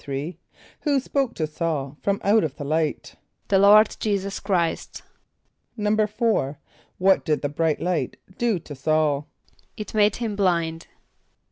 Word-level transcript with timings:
= 0.43 0.79
Who 0.81 0.99
spoke 0.99 1.35
to 1.35 1.43
S[a:]ul 1.45 1.95
from 2.01 2.21
out 2.23 2.43
of 2.43 2.55
the 2.55 2.63
light? 2.63 3.17
=The 3.49 3.59
Lord 3.59 3.95
J[=e]´[s+]us 3.99 4.39
Chr[=i]st.= 4.39 5.03
=4.= 5.77 6.55
What 6.97 7.23
did 7.23 7.43
the 7.43 7.49
bright 7.49 7.79
light 7.79 8.17
do 8.39 8.57
to 8.57 8.73
S[a:]ul? 8.73 9.27
=It 9.77 9.93
made 9.93 10.15
him 10.15 10.35
blind. 10.35 10.87